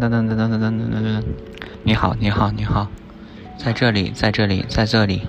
[0.00, 1.22] 噔噔噔噔噔噔噔噔，
[1.82, 2.86] 你好，你好，你好，
[3.56, 5.22] 在这里，在这里，在这里。